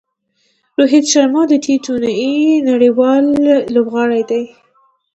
روهیت 0.77 1.05
شرما 1.11 1.41
د 1.47 1.53
ټي 1.63 1.75
ټوئنټي 1.85 2.31
نړۍوال 2.69 3.23
لوبغاړی 3.73 4.21
دئ. 4.29 4.43